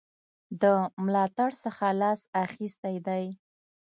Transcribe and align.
د 0.61 0.63
ملاتړ 1.03 1.49
څخه 1.63 1.85
لاس 2.01 2.19
اخیستی 2.45 2.95
دی. 3.07 3.25